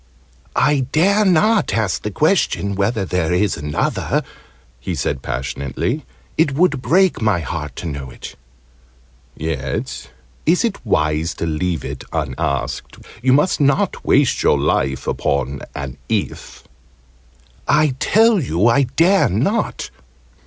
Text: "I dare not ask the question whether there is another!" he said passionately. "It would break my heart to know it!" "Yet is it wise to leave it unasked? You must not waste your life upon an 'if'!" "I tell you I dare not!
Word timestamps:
"I 0.55 0.87
dare 0.91 1.23
not 1.23 1.75
ask 1.75 2.01
the 2.01 2.09
question 2.09 2.73
whether 2.73 3.05
there 3.05 3.31
is 3.31 3.55
another!" 3.55 4.23
he 4.79 4.95
said 4.95 5.21
passionately. 5.21 6.07
"It 6.39 6.55
would 6.55 6.81
break 6.81 7.21
my 7.21 7.41
heart 7.41 7.75
to 7.75 7.85
know 7.85 8.09
it!" 8.09 8.35
"Yet 9.37 10.09
is 10.47 10.65
it 10.65 10.83
wise 10.83 11.35
to 11.35 11.45
leave 11.45 11.85
it 11.85 12.03
unasked? 12.11 12.97
You 13.21 13.33
must 13.33 13.61
not 13.61 14.03
waste 14.03 14.41
your 14.41 14.59
life 14.59 15.05
upon 15.05 15.61
an 15.75 15.97
'if'!" 16.09 16.63
"I 17.67 17.93
tell 17.99 18.39
you 18.39 18.65
I 18.65 18.85
dare 18.95 19.29
not! 19.29 19.91